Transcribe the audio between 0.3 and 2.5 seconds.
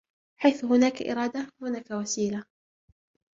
حيث هناك إرادة هناك وسيلة.